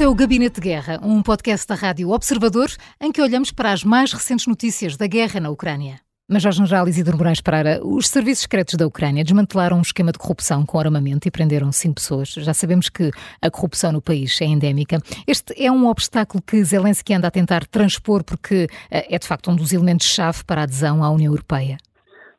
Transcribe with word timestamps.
Este 0.00 0.06
é 0.06 0.08
o 0.08 0.14
Gabinete 0.14 0.54
de 0.54 0.66
Guerra, 0.66 0.98
um 1.04 1.22
podcast 1.22 1.68
da 1.68 1.74
Rádio 1.74 2.08
Observador 2.08 2.68
em 3.02 3.12
que 3.12 3.20
olhamos 3.20 3.52
para 3.52 3.70
as 3.70 3.84
mais 3.84 4.14
recentes 4.14 4.46
notícias 4.46 4.96
da 4.96 5.06
guerra 5.06 5.38
na 5.40 5.50
Ucrânia. 5.50 5.96
Major-General 6.26 6.88
Isidro 6.88 7.18
Moraes 7.18 7.42
Pereira, 7.42 7.84
os 7.84 8.08
serviços 8.08 8.44
secretos 8.44 8.76
da 8.76 8.86
Ucrânia 8.86 9.22
desmantelaram 9.22 9.76
um 9.76 9.82
esquema 9.82 10.10
de 10.10 10.18
corrupção 10.18 10.64
com 10.64 10.80
armamento 10.80 11.28
e 11.28 11.30
prenderam 11.30 11.70
cinco 11.70 11.96
pessoas. 11.96 12.30
Já 12.30 12.54
sabemos 12.54 12.88
que 12.88 13.10
a 13.42 13.50
corrupção 13.50 13.92
no 13.92 14.00
país 14.00 14.40
é 14.40 14.46
endémica. 14.46 14.96
Este 15.28 15.52
é 15.62 15.70
um 15.70 15.86
obstáculo 15.86 16.42
que 16.42 16.64
Zelensky 16.64 17.12
anda 17.12 17.28
a 17.28 17.30
tentar 17.30 17.66
transpor 17.66 18.24
porque 18.24 18.68
eh, 18.90 19.14
é 19.14 19.18
de 19.18 19.28
facto 19.28 19.50
um 19.50 19.54
dos 19.54 19.70
elementos-chave 19.70 20.46
para 20.46 20.62
a 20.62 20.64
adesão 20.64 21.04
à 21.04 21.10
União 21.10 21.30
Europeia. 21.30 21.76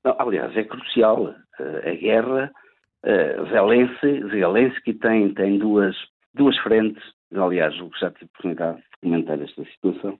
Não, 0.03 0.15
aliás, 0.17 0.57
é 0.57 0.63
crucial. 0.63 1.35
Eh, 1.59 1.91
a 1.91 1.93
guerra, 1.93 2.51
uh, 3.05 3.45
Zelensky, 3.51 4.29
Zelensky 4.31 4.93
tem, 4.95 5.31
tem 5.35 5.59
duas, 5.59 5.95
duas 6.33 6.57
frentes. 6.57 7.03
Aliás, 7.35 7.75
já 7.99 8.11
tive 8.11 8.25
oportunidade 8.25 8.77
de 8.77 8.83
comentar 9.01 9.41
esta 9.41 9.63
situação, 9.65 10.19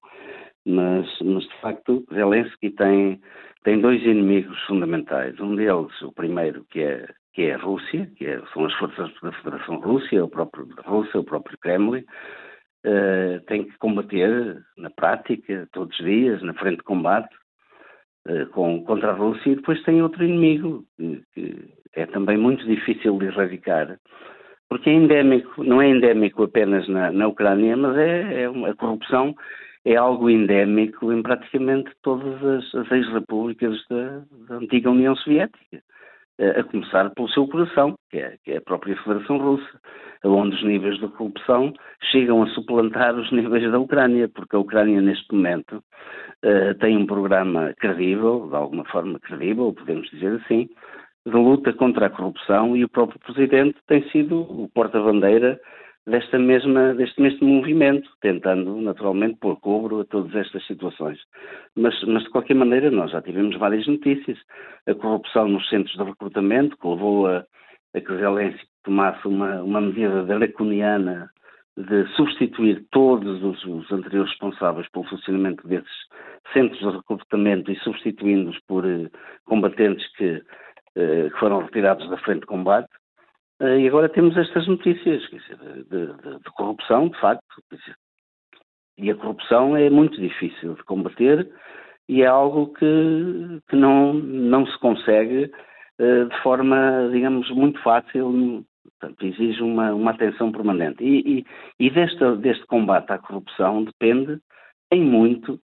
mas, 0.65 1.07
mas 1.21 1.43
de 1.43 1.61
facto, 1.61 2.05
Zelensky 2.13 2.69
tem 2.71 3.19
tem 3.63 3.79
dois 3.79 4.01
inimigos 4.03 4.59
fundamentais. 4.63 5.39
Um 5.39 5.55
deles, 5.55 6.01
o 6.01 6.11
primeiro, 6.11 6.65
que 6.69 6.81
é, 6.81 7.07
que 7.33 7.43
é 7.43 7.53
a 7.53 7.57
Rússia, 7.57 8.09
que 8.17 8.25
é, 8.25 8.41
são 8.53 8.65
as 8.65 8.73
forças 8.73 9.11
da 9.21 9.31
Federação 9.33 9.79
Rússia, 9.79 10.23
o 10.23 10.29
próprio 10.29 10.67
Rússia, 10.85 11.19
o 11.19 11.23
próprio 11.23 11.57
Kremlin, 11.59 12.03
uh, 12.85 13.39
tem 13.47 13.65
que 13.65 13.77
combater 13.77 14.61
na 14.77 14.89
prática, 14.89 15.67
todos 15.71 15.97
os 15.99 16.05
dias, 16.05 16.41
na 16.41 16.53
frente 16.55 16.77
de 16.77 16.83
combate, 16.83 17.33
uh, 18.27 18.47
com, 18.47 18.83
contra 18.83 19.11
a 19.11 19.15
Rússia, 19.15 19.51
e 19.51 19.55
depois 19.55 19.81
tem 19.83 20.01
outro 20.01 20.23
inimigo, 20.23 20.83
que, 20.97 21.23
que 21.33 21.69
é 21.93 22.07
também 22.07 22.37
muito 22.37 22.65
difícil 22.65 23.17
de 23.19 23.25
erradicar, 23.25 23.99
porque 24.71 24.89
é 24.89 24.93
endémico, 24.93 25.65
não 25.65 25.81
é 25.81 25.89
endémico 25.89 26.43
apenas 26.43 26.87
na, 26.87 27.11
na 27.11 27.27
Ucrânia, 27.27 27.75
mas 27.75 27.97
é, 27.97 28.43
é 28.43 28.49
uma, 28.49 28.69
a 28.69 28.73
corrupção 28.73 29.35
é 29.83 29.97
algo 29.97 30.29
endémico 30.29 31.11
em 31.11 31.21
praticamente 31.21 31.91
todas 32.01 32.41
as, 32.41 32.75
as 32.75 32.89
ex-repúblicas 32.89 33.77
da, 33.89 34.21
da, 34.47 34.55
antiga 34.55 34.89
União 34.89 35.13
Soviética, 35.17 35.83
a 36.57 36.63
começar 36.63 37.09
pelo 37.09 37.27
seu 37.31 37.45
coração, 37.49 37.95
que 38.09 38.17
é, 38.17 38.37
que 38.45 38.51
é, 38.53 38.57
a 38.57 38.61
própria 38.61 38.95
Federação 39.03 39.39
Russa, 39.39 39.79
onde 40.23 40.55
os 40.55 40.63
níveis 40.63 40.97
de 40.99 41.07
corrupção 41.09 41.73
chegam 42.09 42.41
a 42.41 42.47
suplantar 42.51 43.13
os 43.15 43.29
níveis 43.33 43.69
da 43.69 43.77
Ucrânia, 43.77 44.29
porque 44.29 44.55
a 44.55 44.59
Ucrânia 44.59 45.01
neste 45.01 45.35
momento 45.35 45.83
uh, 46.45 46.73
tem 46.79 46.95
um 46.95 47.05
programa 47.05 47.73
credível, 47.77 48.47
de 48.49 48.55
alguma 48.55 48.85
forma 48.85 49.19
credível, 49.19 49.73
podemos 49.73 50.09
dizer 50.11 50.39
assim, 50.45 50.69
de 51.25 51.33
luta 51.33 51.73
contra 51.73 52.07
a 52.07 52.09
corrupção 52.09 52.75
e 52.75 52.83
o 52.83 52.89
próprio 52.89 53.19
Presidente 53.19 53.77
tem 53.87 54.07
sido 54.09 54.41
o 54.41 54.69
porta-bandeira 54.73 55.59
desta 56.07 56.39
mesma, 56.39 56.93
deste 56.95 57.21
mesmo 57.21 57.47
movimento, 57.47 58.09
tentando 58.21 58.75
naturalmente 58.81 59.37
pôr 59.39 59.59
cobro 59.59 60.01
a 60.01 60.05
todas 60.05 60.33
estas 60.35 60.65
situações. 60.65 61.19
Mas, 61.75 61.95
mas 62.03 62.23
de 62.23 62.29
qualquer 62.29 62.55
maneira 62.55 62.89
nós 62.89 63.11
já 63.11 63.21
tivemos 63.21 63.55
várias 63.57 63.85
notícias. 63.85 64.37
A 64.87 64.95
corrupção 64.95 65.47
nos 65.47 65.67
centros 65.69 65.95
de 65.95 66.03
recrutamento, 66.03 66.77
que 66.77 66.87
levou 66.87 67.27
a, 67.27 67.45
a 67.93 68.01
que 68.01 68.17
Zelensky 68.17 68.67
tomasse 68.83 69.27
uma, 69.27 69.61
uma 69.61 69.81
medida 69.81 70.23
draconiana 70.23 71.29
de 71.77 72.05
substituir 72.15 72.85
todos 72.91 73.41
os, 73.43 73.63
os, 73.65 73.91
anteriores 73.91 74.31
responsáveis 74.31 74.89
pelo 74.89 75.07
funcionamento 75.07 75.65
desses 75.67 75.89
centros 76.51 76.79
de 76.79 76.97
recrutamento 76.97 77.71
e 77.71 77.79
substituindo-os 77.79 78.59
por 78.67 78.85
eh, 78.85 79.09
combatentes 79.45 80.05
que, 80.17 80.41
que 80.93 81.39
foram 81.39 81.59
retirados 81.59 82.09
da 82.09 82.17
frente 82.17 82.41
de 82.41 82.47
combate, 82.47 82.89
Uh, 83.61 83.77
e 83.77 83.87
agora 83.87 84.09
temos 84.09 84.35
estas 84.35 84.67
notícias 84.67 85.21
dizer, 85.29 85.57
de, 85.57 86.07
de, 86.07 86.39
de, 86.39 86.51
corrupção, 86.55 87.09
de 87.09 87.19
facto. 87.19 87.45
Dizer, 87.71 87.95
e 88.97 89.11
a 89.11 89.15
corrupção 89.15 89.77
é 89.77 89.87
muito 89.87 90.19
difícil 90.19 90.73
de 90.73 90.83
combater 90.83 91.47
e 92.09 92.23
é 92.23 92.25
algo 92.25 92.73
que, 92.73 93.59
que 93.69 93.75
não, 93.75 94.13
não 94.13 94.65
se 94.65 94.75
consegue 94.79 95.51
uh, 95.99 96.25
de 96.27 96.41
forma, 96.41 97.07
digamos, 97.11 97.51
muito 97.51 97.79
fácil. 97.83 98.65
Portanto, 98.99 99.25
exige 99.27 99.61
uma, 99.61 99.93
uma 99.93 100.09
atenção 100.09 100.51
permanente. 100.51 101.03
E, 101.03 101.39
e, 101.39 101.45
e 101.79 101.89
deste, 101.91 102.65
combate 102.65 103.11
à 103.11 103.19
corrupção 103.19 103.83
depende, 103.83 104.39
em 104.91 105.03
muito, 105.03 105.59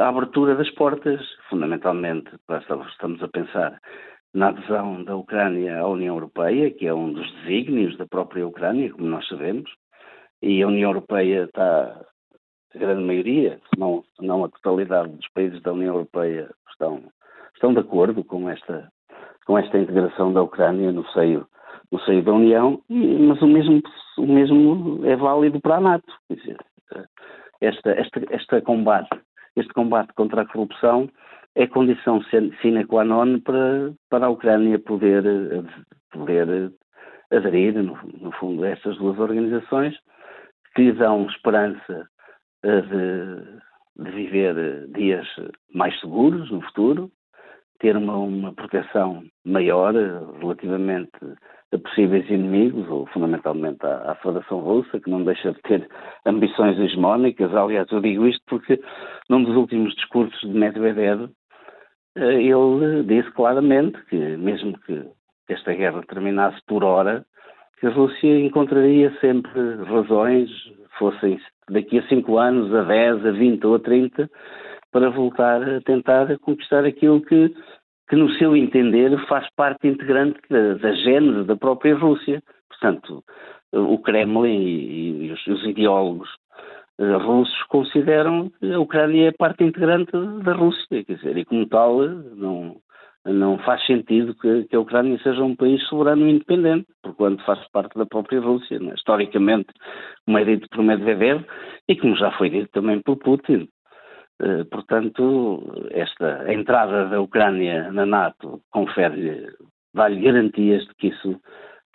a 0.00 0.08
abertura 0.08 0.56
das 0.56 0.70
portas, 0.70 1.20
fundamentalmente, 1.48 2.30
estamos 2.88 3.22
a 3.22 3.28
pensar 3.28 3.78
na 4.32 4.48
adesão 4.48 5.02
da 5.04 5.16
Ucrânia 5.16 5.80
à 5.80 5.88
União 5.88 6.14
Europeia, 6.14 6.70
que 6.70 6.86
é 6.86 6.94
um 6.94 7.12
dos 7.12 7.30
desígnios 7.36 7.96
da 7.96 8.06
própria 8.06 8.46
Ucrânia, 8.46 8.92
como 8.92 9.08
nós 9.08 9.26
sabemos, 9.28 9.70
e 10.42 10.62
a 10.62 10.68
União 10.68 10.90
Europeia 10.90 11.44
está, 11.44 12.00
a 12.74 12.78
grande 12.78 13.02
maioria, 13.02 13.60
se 13.72 13.80
não, 13.80 14.02
se 14.16 14.24
não 14.24 14.44
a 14.44 14.48
totalidade 14.48 15.12
dos 15.12 15.28
países 15.28 15.60
da 15.62 15.72
União 15.72 15.94
Europeia 15.94 16.48
estão, 16.70 17.02
estão 17.54 17.74
de 17.74 17.80
acordo 17.80 18.24
com 18.24 18.48
esta, 18.48 18.88
com 19.46 19.58
esta 19.58 19.78
integração 19.78 20.32
da 20.32 20.42
Ucrânia 20.42 20.92
no 20.92 21.06
seio, 21.10 21.46
no 21.90 22.00
seio 22.00 22.22
da 22.22 22.32
União, 22.32 22.80
mas 22.88 23.42
o 23.42 23.46
mesmo, 23.48 23.82
o 24.16 24.26
mesmo 24.26 25.00
é 25.04 25.16
válido 25.16 25.60
para 25.60 25.76
a 25.76 25.80
NATO. 25.80 26.12
Quer 26.28 26.34
dizer, 26.36 26.56
esta, 27.60 27.90
esta, 27.90 28.20
esta 28.30 28.62
combate, 28.62 29.10
este 29.56 29.72
combate 29.74 30.12
contra 30.14 30.42
a 30.42 30.46
corrupção 30.46 31.10
é 31.54 31.66
condição 31.66 32.22
sine 32.62 32.84
qua 32.86 33.04
non 33.04 33.40
para, 33.40 33.92
para 34.08 34.26
a 34.26 34.30
Ucrânia 34.30 34.78
poder, 34.78 35.24
poder 36.12 36.72
aderir, 37.30 37.74
no, 37.74 37.98
no 38.20 38.32
fundo, 38.32 38.64
a 38.64 38.68
estas 38.68 38.96
duas 38.98 39.18
organizações 39.18 39.96
que 40.74 40.82
lhe 40.82 40.92
dão 40.92 41.26
esperança 41.26 42.08
eh, 42.62 42.80
de, 42.82 44.04
de, 44.04 44.10
viver 44.10 44.86
dias 44.88 45.26
mais 45.74 45.98
seguros 46.00 46.50
no 46.50 46.62
futuro, 46.62 47.10
ter 47.80 47.96
uma, 47.96 48.16
uma 48.16 48.52
proteção 48.52 49.24
maior 49.44 49.94
relativamente 50.38 51.10
a 51.72 51.78
possíveis 51.78 52.28
inimigos, 52.28 52.88
ou 52.88 53.06
fundamentalmente 53.06 53.84
à, 53.86 54.12
à, 54.12 54.14
Federação 54.16 54.60
Russa, 54.60 55.00
que 55.00 55.08
não 55.08 55.24
deixa 55.24 55.52
de 55.52 55.60
ter 55.62 55.88
ambições 56.26 56.78
hegemónicas. 56.78 57.54
Aliás, 57.54 57.90
eu 57.90 58.00
digo 58.00 58.26
isto 58.26 58.42
porque 58.46 58.80
num 59.28 59.42
dos 59.44 59.56
últimos 59.56 59.94
discursos 59.94 60.40
de 60.40 60.58
Medvedev, 60.58 61.24
eh, 61.24 61.28
ele 62.16 63.04
disse 63.04 63.30
claramente 63.32 63.98
que, 64.06 64.16
mesmo 64.16 64.78
que 64.80 65.04
esta 65.48 65.72
guerra 65.72 66.02
terminasse 66.08 66.60
por 66.66 66.84
hora, 66.84 67.24
que 67.78 67.86
a 67.86 67.90
Rússia 67.90 68.38
encontraria 68.38 69.10
sempre 69.20 69.52
razões, 69.84 70.50
fossem 70.98 71.40
daqui 71.68 71.98
a 71.98 72.08
5 72.08 72.38
anos, 72.38 72.74
a 72.74 72.82
10, 72.82 73.26
a 73.26 73.30
20 73.30 73.66
ou 73.66 73.74
a 73.76 73.78
30, 73.78 74.30
para 74.92 75.10
voltar 75.10 75.62
a 75.62 75.80
tentar 75.80 76.36
conquistar 76.40 76.84
aquilo 76.84 77.20
que, 77.22 77.54
que 78.08 78.16
no 78.16 78.30
seu 78.34 78.56
entender, 78.56 79.16
faz 79.26 79.48
parte 79.54 79.86
integrante 79.88 80.40
da, 80.48 80.74
da 80.74 80.92
gênese 80.92 81.44
da 81.44 81.56
própria 81.56 81.96
Rússia. 81.96 82.42
Portanto, 82.68 83.24
o 83.72 83.98
Kremlin 83.98 84.60
e, 84.60 85.26
e 85.26 85.32
os, 85.32 85.46
os 85.46 85.64
ideólogos 85.64 86.28
russos 87.22 87.62
consideram 87.64 88.50
que 88.58 88.72
a 88.72 88.78
Ucrânia 88.78 89.28
é 89.28 89.32
parte 89.32 89.64
integrante 89.64 90.12
da 90.44 90.52
Rússia, 90.52 91.04
quer 91.04 91.14
dizer, 91.14 91.36
e 91.36 91.44
como 91.44 91.66
tal 91.66 92.00
não, 92.00 92.76
não 93.24 93.58
faz 93.58 93.84
sentido 93.86 94.34
que, 94.34 94.64
que 94.64 94.76
a 94.76 94.80
Ucrânia 94.80 95.18
seja 95.22 95.42
um 95.42 95.56
país 95.56 95.82
soberano 95.88 96.26
e 96.26 96.32
independente, 96.32 96.86
porquanto 97.02 97.44
faz 97.44 97.66
parte 97.68 97.96
da 97.98 98.06
própria 98.06 98.40
Rússia, 98.40 98.78
né? 98.78 98.94
historicamente, 98.94 99.68
como 100.24 100.38
é 100.38 100.44
dito 100.44 100.68
por 100.68 100.82
Medvedev 100.82 101.44
e 101.88 101.96
como 101.96 102.16
já 102.16 102.30
foi 102.32 102.50
dito 102.50 102.68
também 102.72 103.00
por 103.00 103.16
Putin. 103.16 103.68
Uh, 104.42 104.64
portanto, 104.70 105.62
esta 105.90 106.50
entrada 106.50 107.06
da 107.06 107.20
Ucrânia 107.20 107.92
na 107.92 108.06
NATO 108.06 108.62
confere-lhe, 108.70 109.46
dá-lhe 109.94 110.20
garantias 110.22 110.82
de 110.86 110.94
que 110.94 111.08
isso 111.08 111.32
eh, 111.32 111.38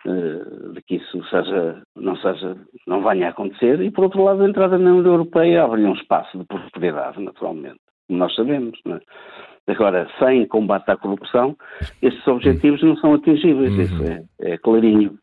de 0.06 0.82
que 0.82 0.96
isso 0.96 1.24
seja, 1.28 1.82
não, 1.96 2.16
seja, 2.16 2.56
não 2.86 3.02
venha 3.02 3.26
a 3.26 3.30
acontecer, 3.30 3.80
e 3.80 3.90
por 3.90 4.04
outro 4.04 4.22
lado 4.22 4.42
a 4.42 4.48
entrada 4.48 4.78
na 4.78 4.92
União 4.92 5.12
Europeia 5.12 5.64
abre 5.64 5.84
um 5.84 5.94
espaço 5.94 6.38
de 6.38 6.44
prosperidade, 6.44 7.20
naturalmente, 7.22 7.80
como 8.06 8.18
nós 8.18 8.34
sabemos. 8.34 8.78
Não 8.84 8.96
é? 8.96 9.00
Agora, 9.68 10.08
sem 10.20 10.46
combate 10.46 10.88
à 10.90 10.96
corrupção, 10.96 11.56
estes 12.00 12.26
objetivos 12.28 12.82
não 12.82 12.96
são 12.98 13.14
atingíveis, 13.14 13.72
uhum. 13.72 13.82
isso 13.82 14.02
é, 14.04 14.52
é 14.52 14.58
clarinho. 14.58 15.18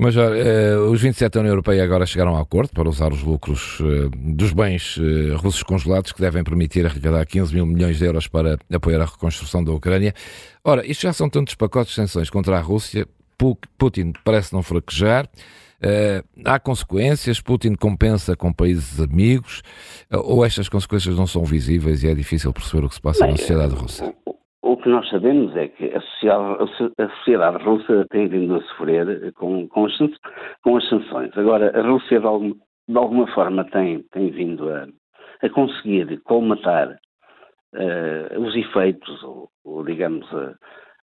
Mas 0.00 0.16
eh, 0.16 0.76
os 0.76 1.02
27 1.02 1.32
da 1.32 1.40
União 1.40 1.52
Europeia 1.54 1.82
agora 1.82 2.06
chegaram 2.06 2.36
a 2.36 2.40
acordo 2.40 2.70
para 2.72 2.88
usar 2.88 3.12
os 3.12 3.24
lucros 3.24 3.80
eh, 3.80 4.08
dos 4.16 4.52
bens 4.52 4.96
eh, 4.96 5.34
russos 5.34 5.64
congelados 5.64 6.12
que 6.12 6.20
devem 6.20 6.44
permitir 6.44 6.86
arrecadar 6.86 7.26
15 7.26 7.52
mil 7.52 7.66
milhões 7.66 7.98
de 7.98 8.04
euros 8.04 8.28
para 8.28 8.58
apoiar 8.72 9.00
a 9.00 9.06
reconstrução 9.06 9.64
da 9.64 9.72
Ucrânia. 9.72 10.14
Ora, 10.64 10.86
isto 10.86 11.02
já 11.02 11.12
são 11.12 11.28
tantos 11.28 11.56
pacotes 11.56 11.88
de 11.88 11.96
sanções 11.96 12.30
contra 12.30 12.56
a 12.56 12.60
Rússia 12.60 13.08
Putin 13.78 14.12
parece 14.24 14.52
não 14.52 14.62
fraquejar. 14.62 15.26
Uh, 15.78 16.26
há 16.44 16.58
consequências, 16.58 17.40
Putin 17.40 17.74
compensa 17.76 18.36
com 18.36 18.52
países 18.52 19.00
amigos, 19.00 19.62
uh, 20.12 20.18
ou 20.18 20.44
estas 20.44 20.68
consequências 20.68 21.16
não 21.16 21.26
são 21.26 21.44
visíveis 21.44 22.02
e 22.02 22.08
é 22.08 22.14
difícil 22.14 22.52
perceber 22.52 22.84
o 22.84 22.88
que 22.88 22.96
se 22.96 23.02
passa 23.02 23.22
Bem, 23.22 23.32
na 23.32 23.36
sociedade 23.36 23.74
russa? 23.76 24.12
O, 24.26 24.72
o, 24.72 24.76
que 24.76 24.88
nós 24.88 25.08
sabemos 25.08 25.54
é 25.54 25.68
que 25.68 25.84
a 25.94 26.00
sociedade, 26.00 26.92
a 26.98 27.08
sociedade 27.18 27.64
russa 27.64 28.06
tem 28.10 28.26
vindo 28.26 28.56
a 28.56 28.62
sofrer 28.62 29.32
com, 29.34 29.68
com, 29.68 29.86
as, 29.86 29.96
com 30.64 30.76
as 30.76 30.88
sanções. 30.88 31.30
Agora, 31.38 31.70
a 31.78 31.82
Rússia, 31.88 32.18
de 32.18 32.26
alguma, 32.26 32.56
de 32.88 32.98
alguma 32.98 33.26
forma 33.32 33.64
tem, 33.70 34.02
tem 34.10 34.32
vindo 34.32 34.68
a, 34.68 34.84
a 35.42 35.50
conseguir 35.50 36.20
colmatar 36.24 36.98
uh, 37.74 38.40
os 38.40 38.56
efeitos, 38.56 39.22
ou, 39.22 39.48
ou 39.64 39.84
digamos, 39.84 40.26
uh, 40.32 40.56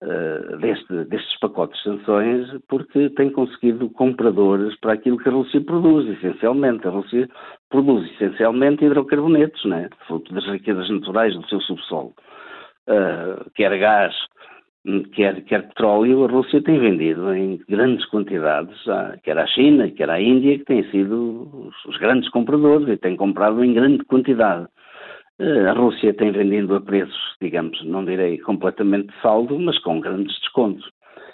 uh, 0.03 0.57
deste, 0.59 1.05
destes 1.05 1.39
pacotes 1.41 1.77
de 1.79 1.85
sanções, 1.85 2.49
porque 2.69 3.11
tem 3.11 3.31
conseguido 3.31 3.89
compradores 3.91 4.79
para 4.81 4.95
aquilo 4.95 5.19
que 5.19 5.29
a 5.29 5.33
Rússia 5.33 5.61
produz, 5.61 6.09
essencialmente. 6.09 6.87
A 6.87 6.91
Rússia 6.91 7.29
produz 7.69 8.11
essencialmente 8.13 8.85
hidrocarbonetos, 8.85 9.65
né? 9.65 9.89
fruto 10.07 10.33
das 10.35 10.47
riquezas 10.47 10.89
naturais 10.91 11.35
do 11.35 11.47
seu 11.49 11.61
subsolo. 11.61 12.15
quer 13.55 13.79
gás, 13.79 14.15
quer, 15.13 15.43
quer 15.45 15.69
petróleo, 15.69 16.25
a 16.25 16.29
Rússia 16.29 16.63
tem 16.63 16.79
vendido 16.79 17.35
em 17.35 17.61
grandes 17.69 18.05
quantidades, 18.07 18.77
quer 19.23 19.39
à 19.39 19.47
China, 19.47 19.91
quer 19.91 20.11
à 20.11 20.21
Índia, 20.21 20.59
que 20.59 20.65
têm 20.65 20.85
sido 20.91 21.49
os, 21.53 21.85
os 21.85 21.97
grandes 21.99 22.29
compradores 22.31 22.89
e 22.89 22.97
têm 22.97 23.17
comprado 23.17 23.63
em 23.65 23.75
grande 23.75 24.05
quantidade. 24.05 24.67
Eh, 25.39 25.67
a 25.69 25.73
Rússia 25.73 26.13
tem 26.15 26.31
vendido 26.33 26.75
a 26.75 26.81
preços, 26.81 27.30
digamos, 27.41 27.83
não 27.85 28.05
direi 28.05 28.39
completamente 28.39 29.13
saldo, 29.23 29.59
mas 29.59 29.79
com 29.79 30.01
grandes 30.01 30.39
descontos. 30.41 30.91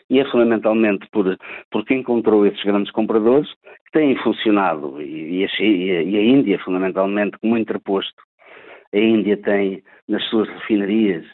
E 0.08 0.20
é 0.20 0.24
fundamentalmente 0.30 1.08
por, 1.10 1.36
porque 1.70 1.94
encontrou 1.94 2.46
esses 2.46 2.62
grandes 2.62 2.92
compradores 2.92 3.52
que 3.86 3.92
têm 3.92 4.16
funcionado, 4.18 5.02
e, 5.02 5.44
a, 5.44 5.62
e 5.62 6.16
a 6.16 6.22
Índia, 6.22 6.58
fundamentalmente, 6.60 7.38
como 7.38 7.58
interposto. 7.58 8.22
A 8.94 8.98
Índia 8.98 9.36
tem, 9.36 9.82
nas 10.08 10.22
suas 10.28 10.48
refinarias, 10.48 11.24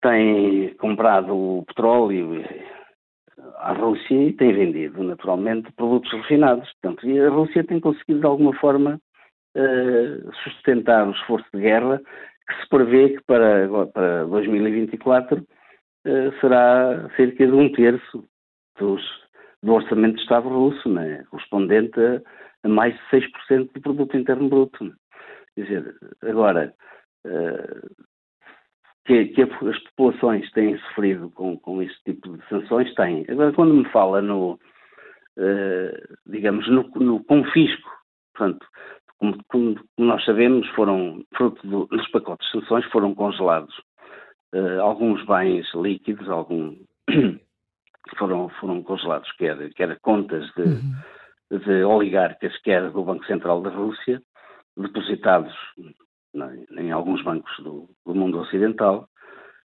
tem 0.00 0.74
comprado 0.78 1.34
o 1.34 1.64
petróleo 1.66 2.42
à 3.58 3.72
Rússia 3.72 4.14
e 4.14 4.32
tem 4.32 4.52
vendido, 4.52 5.02
naturalmente, 5.02 5.70
produtos 5.72 6.10
refinados. 6.12 6.70
Portanto, 6.80 7.08
e 7.08 7.20
a 7.20 7.28
Rússia 7.28 7.64
tem 7.64 7.78
conseguido, 7.80 8.20
de 8.20 8.26
alguma 8.26 8.54
forma, 8.54 8.98
uh, 9.56 10.32
sustentar 10.42 11.06
o 11.06 11.12
esforço 11.12 11.46
de 11.54 11.60
guerra 11.60 12.00
que 12.52 12.62
se 12.62 12.68
prevê 12.68 13.10
que 13.10 13.22
para, 13.24 13.68
para 13.92 14.24
2024 14.26 15.38
uh, 15.38 15.46
eh, 16.04 16.30
será 16.40 17.08
cerca 17.16 17.46
de 17.46 17.52
um 17.52 17.70
terço 17.72 18.28
dos, 18.78 19.02
do 19.62 19.72
orçamento 19.74 20.16
de 20.16 20.22
Estado 20.22 20.48
russo, 20.48 20.88
né? 20.88 21.24
correspondente 21.30 21.98
a, 22.00 22.20
a, 22.64 22.68
mais 22.68 22.94
de 22.94 23.00
6% 23.48 23.72
do 23.72 23.80
produto 23.80 24.16
interno 24.16 24.48
bruto. 24.48 24.84
Né? 24.84 24.92
Quer 25.54 25.62
dizer, 25.62 25.96
agora, 26.22 26.74
uh, 27.26 28.06
que, 29.04 29.26
que, 29.26 29.42
as 29.42 29.78
populações 29.90 30.50
têm 30.52 30.78
sofrido 30.78 31.30
com, 31.30 31.58
com 31.58 31.82
este 31.82 31.98
tipo 32.04 32.36
de 32.36 32.48
sanções, 32.48 32.92
têm. 32.94 33.24
Agora, 33.28 33.52
quando 33.52 33.74
me 33.74 33.88
fala 33.90 34.22
no, 34.22 34.54
uh, 35.38 36.16
digamos, 36.26 36.68
no, 36.68 36.82
no 36.96 37.22
confisco, 37.24 37.90
portanto, 38.34 38.66
como, 39.22 39.38
como, 39.48 39.76
nós 39.98 40.24
sabemos, 40.24 40.68
foram, 40.70 41.22
fruto 41.36 41.64
do, 41.64 41.86
dos 41.86 42.10
pacotes 42.10 42.44
de 42.50 42.60
sanções, 42.60 42.84
foram 42.86 43.14
congelados 43.14 43.72
uh, 44.52 44.80
alguns 44.80 45.24
bens 45.24 45.64
líquidos, 45.74 46.28
algum, 46.28 46.76
foram, 48.18 48.48
foram 48.60 48.82
congelados, 48.82 49.30
quer, 49.32 49.72
quer 49.74 49.96
contas 50.00 50.50
de, 50.56 50.62
uhum. 50.62 51.58
de 51.64 51.84
oligarcas, 51.84 52.56
quer 52.62 52.90
do 52.90 53.04
Banco 53.04 53.24
Central 53.26 53.62
da 53.62 53.70
Rússia, 53.70 54.20
depositados 54.76 55.54
em, 56.34 56.66
em 56.78 56.90
alguns 56.90 57.22
bancos 57.22 57.56
do, 57.58 57.88
do, 58.04 58.14
mundo 58.16 58.40
ocidental, 58.40 59.08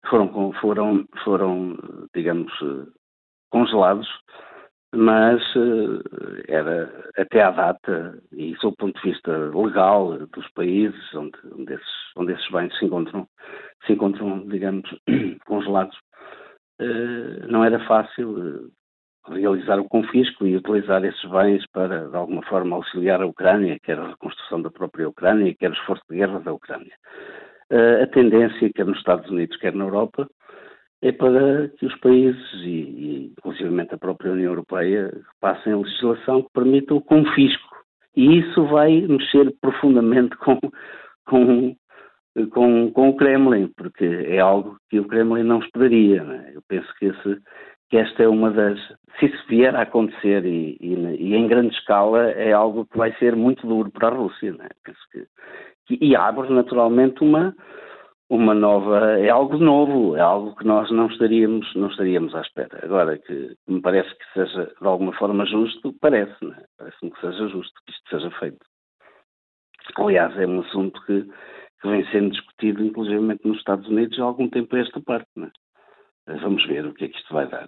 foram, 0.09 0.53
foram, 0.61 1.05
foram 1.23 1.75
digamos, 2.13 2.51
eh, 2.61 2.91
congelados 3.49 4.07
mas 4.95 5.41
uh, 5.55 6.01
era 6.47 6.91
até 7.17 7.41
à 7.41 7.51
data, 7.51 8.19
e 8.31 8.55
sob 8.57 8.73
o 8.73 8.77
ponto 8.77 9.01
de 9.01 9.11
vista 9.11 9.31
legal 9.53 10.17
dos 10.33 10.49
países 10.53 11.13
onde, 11.13 11.37
onde, 11.55 11.73
esses, 11.73 12.15
onde 12.15 12.33
esses 12.33 12.49
bens 12.49 12.77
se 12.77 12.85
encontram, 12.85 13.27
se 13.85 13.93
encontram, 13.93 14.47
digamos, 14.47 14.89
congelados, 15.45 15.95
uh, 16.81 17.47
não 17.47 17.63
era 17.63 17.79
fácil 17.85 18.31
uh, 18.31 18.71
realizar 19.31 19.79
o 19.79 19.87
confisco 19.87 20.47
e 20.47 20.57
utilizar 20.57 21.05
esses 21.05 21.29
bens 21.29 21.63
para, 21.71 22.09
de 22.09 22.15
alguma 22.15 22.41
forma, 22.43 22.75
auxiliar 22.75 23.21
a 23.21 23.27
Ucrânia, 23.27 23.79
quer 23.83 23.99
a 23.99 24.09
reconstrução 24.09 24.61
da 24.61 24.71
própria 24.71 25.07
Ucrânia, 25.07 25.53
quer 25.53 25.69
o 25.69 25.73
esforço 25.73 26.03
de 26.09 26.17
guerra 26.17 26.39
da 26.39 26.51
Ucrânia. 26.51 26.95
a 28.01 28.07
tendência, 28.07 28.71
quer 28.73 28.87
nos 28.87 28.97
Estados 28.97 29.29
Unidos, 29.29 29.55
quer 29.57 29.75
na 29.75 29.85
Europa, 29.85 30.27
é 31.01 31.11
para 31.11 31.69
que 31.69 31.85
os 31.85 31.95
países, 31.99 32.53
e, 32.55 32.67
e 32.67 33.33
inclusive 33.37 33.69
a 33.81 33.97
própria 33.97 34.31
União 34.31 34.51
Europeia, 34.51 35.11
passem 35.39 35.73
a 35.73 35.77
legislação 35.77 36.41
que 36.41 36.49
permita 36.53 36.93
o 36.93 37.01
confisco. 37.01 37.69
E 38.15 38.39
isso 38.39 38.65
vai 38.65 39.01
mexer 39.01 39.53
profundamente 39.61 40.35
com, 40.37 40.59
com, 41.25 41.75
com, 42.51 42.91
com 42.91 43.09
o 43.09 43.15
Kremlin, 43.15 43.71
porque 43.77 44.05
é 44.05 44.39
algo 44.39 44.77
que 44.89 44.99
o 44.99 45.07
Kremlin 45.07 45.43
não 45.43 45.59
esperaria. 45.59 46.23
Né? 46.23 46.51
Eu 46.53 46.61
penso 46.67 46.87
que, 46.97 47.05
esse, 47.05 47.41
que 47.89 47.97
esta 47.97 48.23
é 48.23 48.27
uma 48.27 48.51
das. 48.51 48.77
Se 49.19 49.27
isso 49.27 49.47
vier 49.47 49.73
a 49.75 49.83
acontecer 49.83 50.45
e, 50.45 50.77
e, 50.81 50.95
e, 51.17 51.35
em 51.35 51.47
grande 51.47 51.73
escala, 51.75 52.29
é 52.31 52.51
algo 52.51 52.85
que 52.85 52.97
vai 52.97 53.13
ser 53.13 53.35
muito 53.35 53.65
duro 53.65 53.89
para 53.89 54.09
a 54.09 54.17
Rússia. 54.17 54.51
Né? 54.51 54.67
Penso 54.83 54.99
que, 55.11 55.25
e 56.01 56.15
abre 56.15 56.49
naturalmente 56.53 57.23
uma 57.23 57.55
uma 58.29 58.53
nova, 58.53 59.19
é 59.19 59.29
algo 59.29 59.57
novo, 59.57 60.15
é 60.15 60.21
algo 60.21 60.55
que 60.55 60.65
nós 60.65 60.89
não 60.91 61.07
estaríamos, 61.07 61.73
não 61.75 61.89
estaríamos 61.89 62.35
à 62.35 62.41
espera. 62.41 62.79
Agora, 62.83 63.17
que 63.17 63.57
me 63.67 63.81
parece 63.81 64.09
que 64.15 64.33
seja 64.33 64.65
de 64.79 64.87
alguma 64.87 65.13
forma 65.13 65.45
justo, 65.45 65.93
parece, 65.99 66.45
é? 66.45 66.65
parece-me 66.77 67.11
que 67.11 67.21
seja 67.21 67.47
justo 67.47 67.73
que 67.85 67.91
isto 67.91 68.09
seja 68.09 68.31
feito. 68.39 68.63
Aliás, 69.97 70.37
é 70.37 70.45
um 70.45 70.59
assunto 70.61 71.01
que, 71.05 71.23
que 71.81 71.87
vem 71.87 72.05
sendo 72.11 72.29
discutido, 72.29 72.83
inclusive 72.83 73.19
nos 73.43 73.57
Estados 73.57 73.87
Unidos, 73.87 74.19
há 74.19 74.23
algum 74.23 74.47
tempo 74.47 74.75
a 74.75 74.79
esta 74.79 75.01
parte. 75.01 75.27
É? 76.27 76.35
Vamos 76.37 76.65
ver 76.67 76.85
o 76.85 76.93
que 76.93 77.05
é 77.05 77.07
que 77.07 77.17
isto 77.17 77.33
vai 77.33 77.47
dar. 77.47 77.67